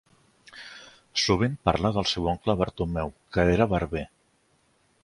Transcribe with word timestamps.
Sovint 1.23 1.59
parla 1.69 1.91
del 1.99 2.09
seu 2.13 2.31
oncle 2.33 2.57
Bartomeu, 2.63 3.17
que 3.37 3.47
era 3.59 3.71
barber. 3.77 4.05